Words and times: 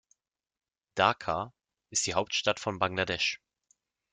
Dhaka 0.97 1.53
ist 1.91 2.07
die 2.07 2.15
Hauptstadt 2.15 2.59
von 2.59 2.79
Bangladesch. 2.79 3.39